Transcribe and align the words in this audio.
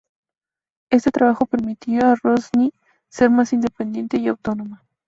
Este 0.89 1.11
trabajo 1.11 1.45
permitió 1.45 2.03
a 2.07 2.15
Rosanne 2.15 2.71
ser 3.07 3.29
más 3.29 3.53
independiente 3.53 4.17
y 4.17 4.29
autónoma. 4.29 4.83